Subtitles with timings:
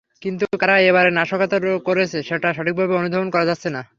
[0.21, 1.57] কিন্তু কারা এবারের নাশকতা
[1.87, 3.81] করছে, সেটা সঠিকভাবে অনুধাবন করা যাচ্ছে না।